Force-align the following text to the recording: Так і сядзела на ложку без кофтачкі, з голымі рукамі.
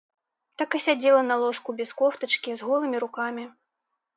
Так 0.61 0.77
і 0.77 0.81
сядзела 0.85 1.19
на 1.27 1.35
ложку 1.43 1.69
без 1.81 1.93
кофтачкі, 1.99 2.59
з 2.63 2.71
голымі 2.71 2.97
рукамі. 3.05 3.45